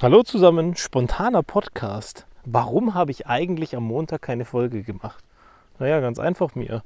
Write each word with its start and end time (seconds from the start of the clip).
Hallo 0.00 0.22
zusammen, 0.22 0.76
spontaner 0.76 1.42
Podcast. 1.42 2.24
Warum 2.44 2.94
habe 2.94 3.10
ich 3.10 3.26
eigentlich 3.26 3.74
am 3.74 3.82
Montag 3.82 4.22
keine 4.22 4.44
Folge 4.44 4.84
gemacht? 4.84 5.24
Naja, 5.80 5.98
ganz 5.98 6.20
einfach 6.20 6.54
mir. 6.54 6.84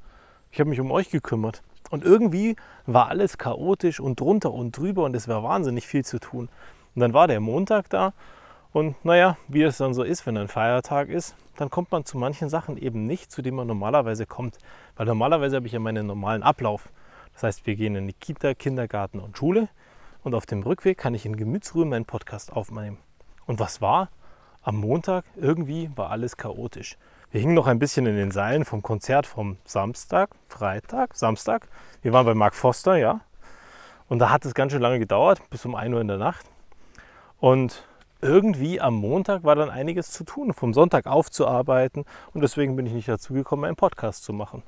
Ich 0.51 0.61
habe 0.61 0.71
mich 0.71 0.81
um 0.81 0.91
euch 0.91 1.11
gekümmert. 1.11 1.63
Und 1.91 2.05
irgendwie 2.05 2.57
war 2.87 3.09
alles 3.09 3.37
chaotisch 3.37 4.01
und 4.01 4.19
drunter 4.19 4.51
und 4.51 4.75
drüber 4.75 5.05
und 5.05 5.15
es 5.15 5.29
war 5.29 5.43
wahnsinnig 5.43 5.87
viel 5.87 6.07
zu 6.07 6.21
tun. 6.21 6.49
Und 6.95 7.01
dann 7.01 7.13
war 7.13 7.29
der 7.29 7.41
Montag 7.41 7.91
da 7.91 8.15
und 8.73 8.97
naja, 9.05 9.37
wie 9.47 9.63
es 9.63 9.77
dann 9.77 9.93
so 9.93 10.05
ist, 10.05 10.25
wenn 10.25 10.39
ein 10.39 10.49
Feiertag 10.49 11.11
ist, 11.11 11.37
dann 11.59 11.69
kommt 11.69 11.93
man 11.93 12.07
zu 12.07 12.17
manchen 12.17 12.49
Sachen 12.49 12.79
eben 12.79 13.07
nicht, 13.07 13.31
zu 13.31 13.43
denen 13.43 13.59
man 13.59 13.67
normalerweise 13.67 14.25
kommt. 14.25 14.57
Weil 14.97 15.05
normalerweise 15.05 15.57
habe 15.57 15.67
ich 15.67 15.75
ja 15.75 15.81
meinen 15.81 16.07
normalen 16.07 16.43
Ablauf. 16.43 16.89
Das 17.35 17.43
heißt, 17.43 17.67
wir 17.67 17.77
gehen 17.77 17.95
in 17.95 18.07
die 18.07 18.15
Kita, 18.15 18.55
Kindergarten 18.55 19.21
und 19.21 19.37
Schule 19.37 19.69
und 20.23 20.35
auf 20.35 20.47
dem 20.47 20.63
Rückweg 20.63 20.99
kann 20.99 21.15
ich 21.15 21.27
in 21.27 21.37
Gemütsruhe 21.37 21.85
meinen 21.85 22.05
Podcast 22.05 22.53
aufnehmen. 22.53 22.99
Und 23.47 23.61
was 23.61 23.81
war? 23.81 24.09
Am 24.63 24.77
Montag 24.77 25.25
irgendwie 25.37 25.91
war 25.97 26.11
alles 26.11 26.37
chaotisch. 26.37 26.97
Wir 27.33 27.41
hingen 27.41 27.55
noch 27.55 27.67
ein 27.67 27.79
bisschen 27.79 28.07
in 28.07 28.17
den 28.17 28.31
Seilen 28.31 28.65
vom 28.65 28.83
Konzert 28.83 29.27
vom 29.27 29.57
Samstag, 29.65 30.31
Freitag, 30.49 31.17
Samstag. 31.17 31.69
Wir 32.03 32.13
waren 32.13 32.27
bei 32.27 32.35
Mark 32.35 32.55
Foster, 32.55 32.97
ja. 32.97 33.23
Und 34.09 34.19
da 34.19 34.31
hat 34.31 34.45
es 34.45 34.55
ganz 34.55 34.73
schön 34.73 34.83
lange 34.83 34.99
gedauert, 34.99 35.41
bis 35.51 35.65
um 35.65 35.75
1 35.75 35.95
Uhr 35.95 36.01
in 36.01 36.09
der 36.09 36.19
Nacht. 36.19 36.47
Und 37.41 37.85
irgendwie 38.21 38.81
am 38.81 38.95
Montag 38.95 39.43
war 39.45 39.57
dann 39.57 39.71
einiges 39.71 40.11
zu 40.11 40.25
tun, 40.25 40.53
vom 40.53 40.75
Sonntag 40.75 41.07
aufzuarbeiten. 41.07 42.05
Und 42.35 42.43
deswegen 42.43 42.77
bin 42.77 42.87
ich 42.87 42.93
nicht 42.93 43.09
dazu 43.09 43.33
gekommen, 43.33 43.65
einen 43.65 43.77
Podcast 43.77 44.23
zu 44.23 44.33
machen. 44.33 44.63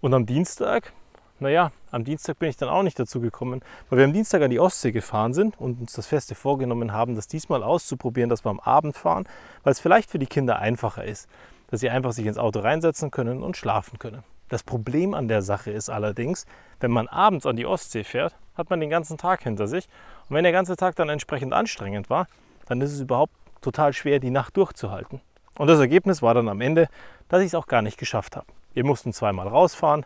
Und 0.00 0.12
am 0.12 0.26
Dienstag 0.26 0.92
naja, 1.40 1.72
am 1.90 2.04
Dienstag 2.04 2.38
bin 2.38 2.48
ich 2.48 2.56
dann 2.56 2.68
auch 2.68 2.82
nicht 2.82 2.98
dazu 2.98 3.20
gekommen, 3.20 3.60
weil 3.88 3.98
wir 3.98 4.04
am 4.04 4.12
Dienstag 4.12 4.42
an 4.42 4.50
die 4.50 4.60
Ostsee 4.60 4.92
gefahren 4.92 5.34
sind 5.34 5.60
und 5.60 5.80
uns 5.80 5.92
das 5.92 6.06
Feste 6.06 6.34
vorgenommen 6.34 6.92
haben, 6.92 7.16
das 7.16 7.28
diesmal 7.28 7.62
auszuprobieren, 7.62 8.30
dass 8.30 8.44
wir 8.44 8.50
am 8.50 8.60
Abend 8.60 8.96
fahren, 8.96 9.26
weil 9.62 9.72
es 9.72 9.80
vielleicht 9.80 10.10
für 10.10 10.18
die 10.18 10.26
Kinder 10.26 10.58
einfacher 10.58 11.04
ist, 11.04 11.28
dass 11.68 11.80
sie 11.80 11.90
einfach 11.90 12.12
sich 12.12 12.26
ins 12.26 12.38
Auto 12.38 12.60
reinsetzen 12.60 13.10
können 13.10 13.42
und 13.42 13.56
schlafen 13.56 13.98
können. 13.98 14.22
Das 14.48 14.62
Problem 14.62 15.14
an 15.14 15.26
der 15.26 15.42
Sache 15.42 15.70
ist 15.70 15.88
allerdings, 15.88 16.46
wenn 16.78 16.90
man 16.90 17.08
abends 17.08 17.46
an 17.46 17.56
die 17.56 17.66
Ostsee 17.66 18.04
fährt, 18.04 18.36
hat 18.56 18.70
man 18.70 18.78
den 18.78 18.90
ganzen 18.90 19.18
Tag 19.18 19.42
hinter 19.42 19.66
sich. 19.66 19.88
Und 20.28 20.36
wenn 20.36 20.44
der 20.44 20.52
ganze 20.52 20.76
Tag 20.76 20.96
dann 20.96 21.08
entsprechend 21.08 21.52
anstrengend 21.52 22.10
war, 22.10 22.28
dann 22.66 22.80
ist 22.80 22.92
es 22.92 23.00
überhaupt 23.00 23.32
total 23.60 23.92
schwer, 23.92 24.20
die 24.20 24.30
Nacht 24.30 24.56
durchzuhalten. 24.56 25.20
Und 25.58 25.66
das 25.68 25.80
Ergebnis 25.80 26.22
war 26.22 26.34
dann 26.34 26.48
am 26.48 26.60
Ende, 26.60 26.88
dass 27.28 27.40
ich 27.40 27.48
es 27.48 27.54
auch 27.54 27.66
gar 27.66 27.82
nicht 27.82 27.98
geschafft 27.98 28.36
habe. 28.36 28.46
Wir 28.74 28.84
mussten 28.84 29.12
zweimal 29.12 29.48
rausfahren. 29.48 30.04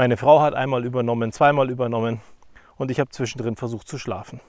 Meine 0.00 0.16
Frau 0.16 0.40
hat 0.40 0.54
einmal 0.54 0.86
übernommen, 0.86 1.30
zweimal 1.30 1.68
übernommen 1.68 2.22
und 2.78 2.90
ich 2.90 3.00
habe 3.00 3.10
zwischendrin 3.10 3.54
versucht 3.54 3.86
zu 3.86 3.98
schlafen. 3.98 4.40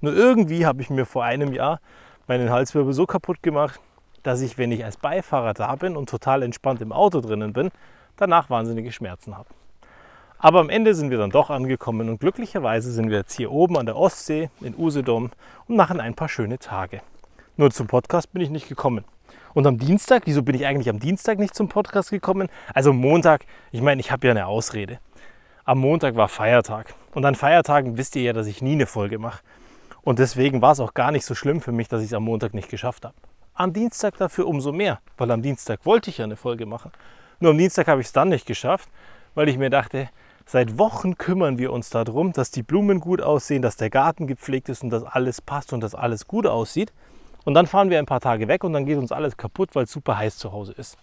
Nur 0.00 0.14
irgendwie 0.14 0.64
habe 0.64 0.80
ich 0.80 0.90
mir 0.90 1.06
vor 1.06 1.24
einem 1.24 1.52
Jahr 1.52 1.80
meinen 2.28 2.50
Halswirbel 2.50 2.92
so 2.92 3.04
kaputt 3.04 3.42
gemacht, 3.42 3.80
dass 4.22 4.42
ich, 4.42 4.58
wenn 4.58 4.70
ich 4.70 4.84
als 4.84 4.96
Beifahrer 4.96 5.54
da 5.54 5.74
bin 5.74 5.96
und 5.96 6.08
total 6.08 6.44
entspannt 6.44 6.80
im 6.82 6.92
Auto 6.92 7.20
drinnen 7.20 7.52
bin, 7.52 7.72
danach 8.16 8.48
wahnsinnige 8.48 8.92
Schmerzen 8.92 9.36
habe. 9.36 9.48
Aber 10.38 10.60
am 10.60 10.70
Ende 10.70 10.94
sind 10.94 11.10
wir 11.10 11.18
dann 11.18 11.30
doch 11.30 11.50
angekommen 11.50 12.08
und 12.08 12.20
glücklicherweise 12.20 12.92
sind 12.92 13.10
wir 13.10 13.18
jetzt 13.18 13.34
hier 13.34 13.50
oben 13.50 13.76
an 13.78 13.86
der 13.86 13.96
Ostsee 13.96 14.50
in 14.60 14.78
Usedom 14.78 15.32
und 15.66 15.76
machen 15.76 15.98
ein 15.98 16.14
paar 16.14 16.28
schöne 16.28 16.60
Tage. 16.60 17.00
Nur 17.56 17.72
zum 17.72 17.88
Podcast 17.88 18.32
bin 18.32 18.40
ich 18.40 18.50
nicht 18.50 18.68
gekommen. 18.68 19.04
Und 19.54 19.66
am 19.66 19.78
Dienstag, 19.78 20.22
wieso 20.24 20.42
bin 20.42 20.54
ich 20.54 20.66
eigentlich 20.66 20.88
am 20.88 20.98
Dienstag 20.98 21.38
nicht 21.38 21.54
zum 21.54 21.68
Podcast 21.68 22.10
gekommen? 22.10 22.48
Also 22.74 22.92
Montag, 22.92 23.44
ich 23.70 23.82
meine, 23.82 24.00
ich 24.00 24.10
habe 24.10 24.26
ja 24.26 24.30
eine 24.30 24.46
Ausrede. 24.46 24.98
Am 25.64 25.78
Montag 25.78 26.16
war 26.16 26.28
Feiertag. 26.28 26.94
Und 27.14 27.24
an 27.24 27.34
Feiertagen 27.34 27.98
wisst 27.98 28.16
ihr 28.16 28.22
ja, 28.22 28.32
dass 28.32 28.46
ich 28.46 28.62
nie 28.62 28.72
eine 28.72 28.86
Folge 28.86 29.18
mache. 29.18 29.42
Und 30.02 30.18
deswegen 30.18 30.62
war 30.62 30.72
es 30.72 30.80
auch 30.80 30.94
gar 30.94 31.12
nicht 31.12 31.24
so 31.24 31.34
schlimm 31.34 31.60
für 31.60 31.72
mich, 31.72 31.88
dass 31.88 32.00
ich 32.00 32.08
es 32.08 32.14
am 32.14 32.24
Montag 32.24 32.54
nicht 32.54 32.68
geschafft 32.68 33.04
habe. 33.04 33.14
Am 33.54 33.72
Dienstag 33.72 34.16
dafür 34.16 34.48
umso 34.48 34.72
mehr, 34.72 35.00
weil 35.18 35.30
am 35.30 35.42
Dienstag 35.42 35.84
wollte 35.84 36.10
ich 36.10 36.18
ja 36.18 36.24
eine 36.24 36.36
Folge 36.36 36.66
machen. 36.66 36.90
Nur 37.38 37.50
am 37.50 37.58
Dienstag 37.58 37.86
habe 37.86 38.00
ich 38.00 38.06
es 38.06 38.12
dann 38.12 38.30
nicht 38.30 38.46
geschafft, 38.46 38.88
weil 39.34 39.48
ich 39.48 39.58
mir 39.58 39.70
dachte, 39.70 40.08
seit 40.46 40.78
Wochen 40.78 41.18
kümmern 41.18 41.58
wir 41.58 41.72
uns 41.72 41.90
darum, 41.90 42.32
dass 42.32 42.50
die 42.50 42.62
Blumen 42.62 42.98
gut 42.98 43.20
aussehen, 43.20 43.62
dass 43.62 43.76
der 43.76 43.90
Garten 43.90 44.26
gepflegt 44.26 44.68
ist 44.68 44.82
und 44.82 44.90
dass 44.90 45.04
alles 45.04 45.40
passt 45.40 45.72
und 45.72 45.80
dass 45.80 45.94
alles 45.94 46.26
gut 46.26 46.46
aussieht. 46.46 46.92
Und 47.44 47.54
dann 47.54 47.66
fahren 47.66 47.90
wir 47.90 47.98
ein 47.98 48.06
paar 48.06 48.20
Tage 48.20 48.48
weg 48.48 48.64
und 48.64 48.72
dann 48.72 48.86
geht 48.86 48.98
uns 48.98 49.12
alles 49.12 49.36
kaputt, 49.36 49.70
weil 49.74 49.84
es 49.84 49.92
super 49.92 50.16
heiß 50.16 50.36
zu 50.36 50.52
Hause 50.52 50.72
ist. 50.72 50.96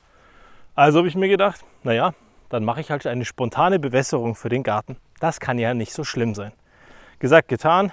Also 0.76 1.00
habe 1.00 1.08
ich 1.08 1.16
mir 1.16 1.28
gedacht, 1.28 1.66
naja, 1.84 2.14
dann 2.50 2.64
mache 2.64 2.82
ich 2.82 2.90
halt 2.90 3.06
eine 3.06 3.26
spontane 3.26 3.80
Bewässerung 3.80 4.36
für 4.36 4.50
den 4.50 4.64
Garten. 4.64 4.98
Das 5.20 5.40
kann 5.40 5.60
ja 5.60 5.74
nicht 5.74 5.94
so 5.94 6.04
schlimm 6.04 6.34
sein. 6.34 6.54
Gesagt, 7.20 7.50
getan, 7.50 7.92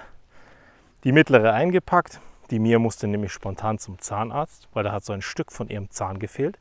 die 1.03 1.11
mittlere 1.11 1.53
eingepackt. 1.53 2.21
Die 2.49 2.59
Mia 2.59 2.79
musste 2.79 3.07
nämlich 3.07 3.33
spontan 3.33 3.77
zum 3.77 3.99
Zahnarzt, 3.99 4.69
weil 4.73 4.85
da 4.85 4.93
hat 4.93 5.03
so 5.03 5.11
ein 5.11 5.21
Stück 5.21 5.51
von 5.51 5.67
ihrem 5.67 5.89
Zahn 5.91 6.17
gefehlt. 6.17 6.57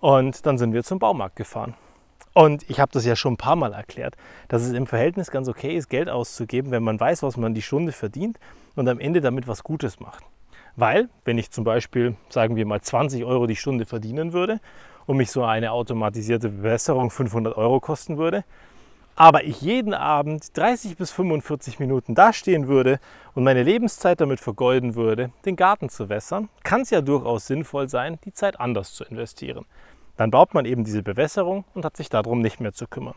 Und 0.00 0.46
dann 0.46 0.56
sind 0.56 0.72
wir 0.72 0.82
zum 0.84 0.98
Baumarkt 0.98 1.36
gefahren. 1.36 1.74
Und 2.32 2.68
ich 2.68 2.80
habe 2.80 2.92
das 2.92 3.04
ja 3.04 3.16
schon 3.16 3.34
ein 3.34 3.38
paar 3.38 3.56
Mal 3.56 3.72
erklärt, 3.72 4.16
dass 4.48 4.62
es 4.62 4.72
im 4.72 4.86
Verhältnis 4.86 5.30
ganz 5.30 5.48
okay 5.48 5.76
ist, 5.76 5.88
Geld 5.88 6.08
auszugeben, 6.08 6.70
wenn 6.70 6.82
man 6.82 6.98
weiß, 6.98 7.22
was 7.22 7.36
man 7.36 7.54
die 7.54 7.62
Stunde 7.62 7.92
verdient 7.92 8.38
und 8.74 8.88
am 8.88 9.00
Ende 9.00 9.20
damit 9.20 9.48
was 9.48 9.62
Gutes 9.62 10.00
macht. 10.00 10.24
Weil, 10.76 11.08
wenn 11.24 11.38
ich 11.38 11.50
zum 11.50 11.64
Beispiel, 11.64 12.16
sagen 12.28 12.54
wir 12.56 12.66
mal, 12.66 12.80
20 12.80 13.24
Euro 13.24 13.46
die 13.46 13.56
Stunde 13.56 13.86
verdienen 13.86 14.32
würde 14.32 14.60
und 15.06 15.16
mich 15.16 15.30
so 15.30 15.42
eine 15.42 15.72
automatisierte 15.72 16.50
Bewässerung 16.50 17.10
500 17.10 17.56
Euro 17.56 17.80
kosten 17.80 18.18
würde, 18.18 18.44
aber 19.18 19.44
ich 19.44 19.62
jeden 19.62 19.94
Abend 19.94 20.54
30 20.58 20.98
bis 20.98 21.10
45 21.10 21.80
Minuten 21.80 22.14
dastehen 22.14 22.68
würde 22.68 23.00
und 23.34 23.44
meine 23.44 23.62
Lebenszeit 23.62 24.20
damit 24.20 24.40
vergeuden 24.40 24.94
würde, 24.94 25.30
den 25.46 25.56
Garten 25.56 25.88
zu 25.88 26.10
wässern, 26.10 26.50
kann 26.62 26.82
es 26.82 26.90
ja 26.90 27.00
durchaus 27.00 27.46
sinnvoll 27.46 27.88
sein, 27.88 28.18
die 28.26 28.34
Zeit 28.34 28.60
anders 28.60 28.92
zu 28.92 29.04
investieren. 29.04 29.64
Dann 30.18 30.30
baut 30.30 30.52
man 30.52 30.66
eben 30.66 30.84
diese 30.84 31.02
Bewässerung 31.02 31.64
und 31.72 31.86
hat 31.86 31.96
sich 31.96 32.10
darum 32.10 32.42
nicht 32.42 32.60
mehr 32.60 32.74
zu 32.74 32.86
kümmern. 32.86 33.14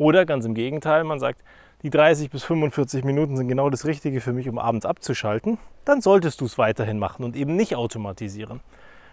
Oder 0.00 0.24
ganz 0.24 0.46
im 0.46 0.54
Gegenteil, 0.54 1.04
man 1.04 1.20
sagt, 1.20 1.44
die 1.82 1.90
30 1.90 2.30
bis 2.30 2.42
45 2.44 3.04
Minuten 3.04 3.36
sind 3.36 3.48
genau 3.48 3.68
das 3.68 3.84
Richtige 3.84 4.22
für 4.22 4.32
mich, 4.32 4.48
um 4.48 4.58
abends 4.58 4.86
abzuschalten, 4.86 5.58
dann 5.84 6.00
solltest 6.00 6.40
du 6.40 6.46
es 6.46 6.56
weiterhin 6.56 6.98
machen 6.98 7.22
und 7.22 7.36
eben 7.36 7.54
nicht 7.54 7.76
automatisieren. 7.76 8.60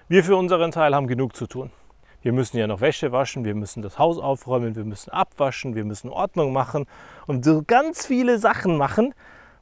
Wir 0.08 0.24
für 0.24 0.38
unseren 0.38 0.72
Teil 0.72 0.96
haben 0.96 1.08
genug 1.08 1.36
zu 1.36 1.46
tun. 1.46 1.72
Wir 2.22 2.31
müssen 2.31 2.56
ja 2.56 2.68
noch 2.68 2.80
Wäsche 2.80 3.12
waschen, 3.12 3.44
wir 3.44 3.53
müssen 3.53 3.81
das 3.81 4.00
Haus 4.00 4.18
aufräumen, 4.18 4.78
wir 4.78 4.86
müssen 4.86 5.09
abwaschen, 5.09 5.75
wir 5.75 5.84
müssen 5.84 6.09
Ordnung 6.09 6.53
machen 6.53 6.86
und 7.25 7.44
so 7.44 7.64
ganz 7.68 8.06
viele 8.06 8.40
Sachen 8.40 8.78
machen, 8.78 9.14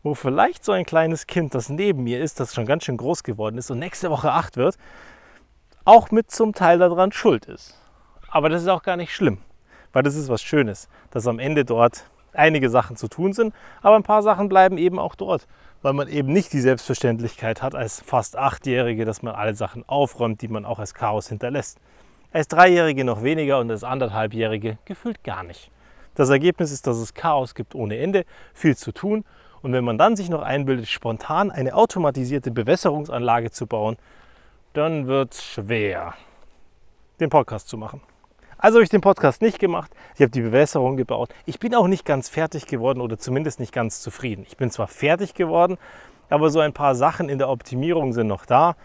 wo 0.03 0.13
vielleicht 0.13 0.63
so 0.63 0.73
ein 0.73 0.85
kleines 0.85 1.25
Kind, 1.25 1.55
das 1.55 1.69
neben 1.69 2.03
mir 2.03 2.21
ist, 2.21 2.39
das 2.39 2.53
schon 2.53 2.67
ganz 2.67 2.83
schön 2.83 2.97
groß 2.97 3.23
geworden 3.23 3.57
ist 3.57 3.71
und 3.71 3.79
nächste 3.79 4.11
Woche 4.11 4.31
acht 4.31 4.57
wird, 4.57 4.77
auch 5.85 6.11
mit 6.11 6.29
zum 6.29 6.53
Teil 6.53 6.77
daran 6.77 7.11
schuld 7.11 7.45
ist. 7.45 7.81
Aber 8.29 8.49
das 8.49 8.61
ist 8.61 8.67
auch 8.67 8.83
gar 8.83 8.95
nicht 8.95 9.11
schlimm, 9.11 9.39
weil 9.95 10.03
das 10.03 10.15
ist 10.15 10.27
was 10.27 10.43
Schönes, 10.43 10.89
dass 11.09 11.25
am 11.25 11.39
Ende 11.39 11.63
dort 11.63 12.03
einige 12.33 12.69
Sachen 12.69 12.97
zu 12.97 13.07
tun 13.07 13.31
sind, 13.31 13.55
aber 13.81 13.95
ein 13.95 14.03
paar 14.03 14.23
Sachen 14.23 14.49
bleiben 14.49 14.77
eben 14.77 14.99
auch 14.99 15.15
dort, 15.15 15.47
weil 15.81 15.93
man 15.93 16.09
eben 16.09 16.33
nicht 16.33 16.51
die 16.51 16.59
Selbstverständlichkeit 16.59 17.61
hat 17.61 17.75
als 17.75 18.01
fast 18.01 18.37
Achtjährige, 18.37 19.05
dass 19.05 19.23
man 19.23 19.35
alle 19.35 19.55
Sachen 19.55 19.87
aufräumt, 19.87 20.41
die 20.41 20.49
man 20.49 20.65
auch 20.65 20.79
als 20.79 20.95
Chaos 20.95 21.29
hinterlässt. 21.29 21.79
Als 22.33 22.49
Dreijährige 22.49 23.05
noch 23.05 23.23
weniger 23.23 23.59
und 23.59 23.71
als 23.71 23.85
Anderthalbjährige 23.85 24.77
gefühlt 24.83 25.23
gar 25.23 25.43
nicht. 25.43 25.71
Das 26.13 26.29
Ergebnis 26.29 26.73
ist, 26.73 26.87
dass 26.87 26.97
es 26.97 27.13
Chaos 27.13 27.55
gibt 27.55 27.73
ohne 27.73 27.97
Ende, 27.97 28.25
viel 28.53 28.75
zu 28.75 28.91
tun 28.91 29.23
und 29.61 29.71
wenn 29.71 29.85
man 29.85 29.97
dann 29.97 30.17
sich 30.17 30.27
noch 30.27 30.41
einbildet, 30.41 30.89
spontan 30.89 31.51
eine 31.51 31.73
automatisierte 31.73 32.51
Bewässerungsanlage 32.51 33.49
zu 33.49 33.65
bauen, 33.65 33.95
dann 34.73 35.07
wird 35.07 35.35
es 35.35 35.45
schwer, 35.45 36.15
den 37.21 37.29
Podcast 37.29 37.69
zu 37.69 37.77
machen. 37.77 38.01
Also 38.57 38.77
habe 38.77 38.83
ich 38.83 38.89
den 38.89 39.01
Podcast 39.01 39.41
nicht 39.41 39.59
gemacht. 39.59 39.91
Ich 40.15 40.21
habe 40.21 40.31
die 40.31 40.41
Bewässerung 40.41 40.95
gebaut. 40.95 41.29
Ich 41.45 41.59
bin 41.59 41.75
auch 41.75 41.87
nicht 41.87 42.05
ganz 42.05 42.29
fertig 42.29 42.67
geworden 42.67 43.01
oder 43.01 43.17
zumindest 43.17 43.59
nicht 43.59 43.73
ganz 43.73 44.01
zufrieden. 44.01 44.45
Ich 44.47 44.55
bin 44.55 44.71
zwar 44.71 44.87
fertig 44.87 45.33
geworden, 45.33 45.77
aber 46.29 46.49
so 46.49 46.61
ein 46.61 46.71
paar 46.71 46.95
Sachen 46.95 47.27
in 47.27 47.37
der 47.37 47.49
Optimierung 47.49 48.13
sind 48.13 48.27
noch 48.27 48.45
da. 48.45 48.75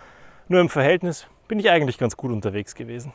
Nur 0.49 0.61
im 0.61 0.69
Verhältnis 0.69 1.27
bin 1.47 1.61
ich 1.61 1.71
eigentlich 1.71 1.99
ganz 1.99 2.17
gut 2.17 2.33
unterwegs 2.33 2.75
gewesen. 2.75 3.13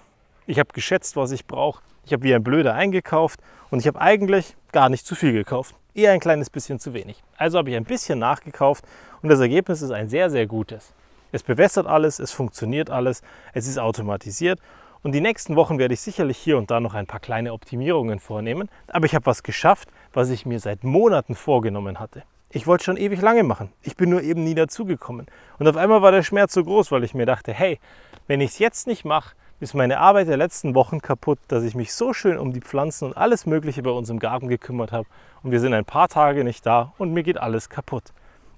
Ich 0.47 0.57
habe 0.57 0.69
geschätzt, 0.73 1.17
was 1.17 1.31
ich 1.31 1.45
brauche. 1.45 1.83
Ich 2.05 2.13
habe 2.13 2.23
wie 2.23 2.33
ein 2.33 2.43
Blöder 2.43 2.73
eingekauft 2.73 3.41
und 3.69 3.79
ich 3.79 3.87
habe 3.87 3.99
eigentlich 3.99 4.55
gar 4.71 4.89
nicht 4.89 5.05
zu 5.05 5.15
viel 5.15 5.33
gekauft. 5.33 5.75
Eher 5.93 6.11
ein 6.11 6.19
kleines 6.19 6.49
bisschen 6.49 6.79
zu 6.79 6.93
wenig. 6.93 7.21
Also 7.37 7.57
habe 7.57 7.69
ich 7.69 7.75
ein 7.75 7.83
bisschen 7.83 8.19
nachgekauft 8.19 8.85
und 9.21 9.29
das 9.29 9.39
Ergebnis 9.39 9.81
ist 9.81 9.91
ein 9.91 10.07
sehr, 10.07 10.29
sehr 10.29 10.47
gutes. 10.47 10.93
Es 11.31 11.43
bewässert 11.43 11.87
alles, 11.87 12.19
es 12.19 12.31
funktioniert 12.31 12.89
alles, 12.89 13.21
es 13.53 13.67
ist 13.67 13.77
automatisiert 13.77 14.59
und 15.05 15.11
die 15.11 15.21
nächsten 15.21 15.55
Wochen 15.55 15.77
werde 15.77 15.93
ich 15.93 16.01
sicherlich 16.01 16.35
hier 16.35 16.57
und 16.57 16.71
da 16.71 16.79
noch 16.79 16.95
ein 16.95 17.05
paar 17.05 17.19
kleine 17.19 17.53
Optimierungen 17.53 18.17
vornehmen. 18.17 18.69
Aber 18.87 19.05
ich 19.05 19.13
habe 19.13 19.27
was 19.27 19.43
geschafft, 19.43 19.89
was 20.13 20.31
ich 20.31 20.47
mir 20.47 20.59
seit 20.59 20.83
Monaten 20.83 21.35
vorgenommen 21.35 21.99
hatte. 21.99 22.23
Ich 22.49 22.65
wollte 22.65 22.85
schon 22.85 22.97
ewig 22.97 23.21
lange 23.21 23.43
machen. 23.43 23.71
Ich 23.83 23.95
bin 23.95 24.09
nur 24.09 24.23
eben 24.23 24.43
nie 24.43 24.55
dazugekommen. 24.55 25.27
Und 25.59 25.67
auf 25.67 25.77
einmal 25.77 26.01
war 26.01 26.11
der 26.11 26.23
Schmerz 26.23 26.55
so 26.55 26.63
groß, 26.63 26.91
weil 26.91 27.03
ich 27.03 27.13
mir 27.13 27.27
dachte, 27.27 27.53
hey, 27.53 27.79
wenn 28.25 28.41
ich 28.41 28.53
es 28.53 28.57
jetzt 28.57 28.87
nicht 28.87 29.05
mache, 29.05 29.35
ist 29.59 29.75
meine 29.75 29.99
Arbeit 29.99 30.27
der 30.27 30.37
letzten 30.37 30.73
Wochen 30.73 30.99
kaputt, 31.01 31.37
dass 31.49 31.63
ich 31.63 31.75
mich 31.75 31.93
so 31.93 32.11
schön 32.11 32.39
um 32.39 32.51
die 32.51 32.61
Pflanzen 32.61 33.05
und 33.05 33.15
alles 33.15 33.45
Mögliche 33.45 33.83
bei 33.83 33.91
uns 33.91 34.09
im 34.09 34.17
Garten 34.17 34.47
gekümmert 34.47 34.91
habe. 34.91 35.05
Und 35.43 35.51
wir 35.51 35.59
sind 35.59 35.75
ein 35.75 35.85
paar 35.85 36.07
Tage 36.07 36.43
nicht 36.43 36.65
da 36.65 36.93
und 36.97 37.13
mir 37.13 37.21
geht 37.21 37.37
alles 37.37 37.69
kaputt. 37.69 38.05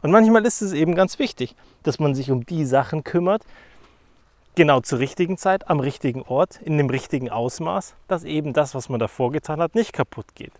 Und 0.01 0.11
manchmal 0.11 0.45
ist 0.45 0.61
es 0.61 0.71
eben 0.71 0.95
ganz 0.95 1.19
wichtig, 1.19 1.57
dass 1.83 1.99
man 1.99 2.15
sich 2.15 2.31
um 2.31 2.45
die 2.45 2.63
Sachen 2.63 3.03
kümmert, 3.03 3.43
genau 4.57 4.79
zur 4.81 4.97
richtigen 4.97 5.37
Zeit, 5.37 5.69
am 5.69 5.79
richtigen 5.79 6.23
Ort, 6.23 6.59
in 6.63 6.79
dem 6.79 6.89
richtigen 6.89 7.29
Ausmaß, 7.29 7.95
dass 8.07 8.23
eben 8.23 8.53
das, 8.53 8.73
was 8.73 8.89
man 8.89 8.99
davor 8.99 9.31
getan 9.31 9.61
hat, 9.61 9.75
nicht 9.75 9.93
kaputt 9.93 10.33
geht. 10.33 10.51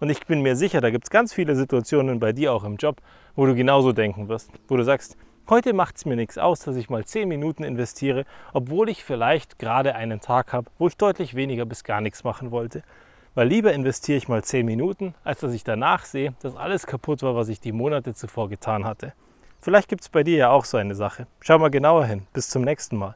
Und 0.00 0.08
ich 0.08 0.26
bin 0.26 0.40
mir 0.40 0.56
sicher, 0.56 0.80
da 0.80 0.90
gibt 0.90 1.04
es 1.04 1.10
ganz 1.10 1.34
viele 1.34 1.54
Situationen 1.54 2.18
bei 2.18 2.32
dir 2.32 2.54
auch 2.54 2.64
im 2.64 2.76
Job, 2.76 2.96
wo 3.36 3.44
du 3.44 3.54
genauso 3.54 3.92
denken 3.92 4.28
wirst, 4.28 4.50
wo 4.68 4.76
du 4.78 4.84
sagst, 4.84 5.18
heute 5.50 5.74
macht 5.74 5.98
es 5.98 6.06
mir 6.06 6.16
nichts 6.16 6.38
aus, 6.38 6.60
dass 6.60 6.76
ich 6.76 6.88
mal 6.88 7.04
10 7.04 7.28
Minuten 7.28 7.62
investiere, 7.62 8.24
obwohl 8.54 8.88
ich 8.88 9.04
vielleicht 9.04 9.58
gerade 9.58 9.94
einen 9.94 10.20
Tag 10.20 10.54
habe, 10.54 10.70
wo 10.78 10.88
ich 10.88 10.96
deutlich 10.96 11.34
weniger 11.34 11.66
bis 11.66 11.84
gar 11.84 12.00
nichts 12.00 12.24
machen 12.24 12.52
wollte. 12.52 12.82
Weil 13.34 13.48
lieber 13.48 13.74
investiere 13.74 14.16
ich 14.16 14.28
mal 14.28 14.42
10 14.42 14.64
Minuten, 14.64 15.14
als 15.24 15.40
dass 15.40 15.52
ich 15.52 15.62
danach 15.62 16.06
sehe, 16.06 16.32
dass 16.40 16.56
alles 16.56 16.86
kaputt 16.86 17.22
war, 17.22 17.34
was 17.34 17.48
ich 17.48 17.60
die 17.60 17.72
Monate 17.72 18.14
zuvor 18.14 18.48
getan 18.48 18.86
hatte. 18.86 19.12
Vielleicht 19.60 19.90
gibt 19.90 20.00
es 20.00 20.08
bei 20.08 20.22
dir 20.22 20.38
ja 20.38 20.50
auch 20.50 20.64
so 20.64 20.78
eine 20.78 20.94
Sache. 20.94 21.26
Schau 21.40 21.58
mal 21.58 21.70
genauer 21.70 22.06
hin. 22.06 22.26
Bis 22.32 22.48
zum 22.48 22.62
nächsten 22.62 22.96
Mal. 22.96 23.14